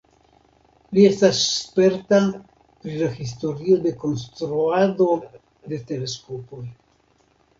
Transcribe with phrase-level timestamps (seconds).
[0.97, 2.21] Li estas sperta
[2.85, 5.09] pri la historio de konstruado
[5.73, 6.65] de teleskopoj.